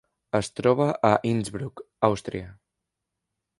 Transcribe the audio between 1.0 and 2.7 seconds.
a Innsbruck, Àustria.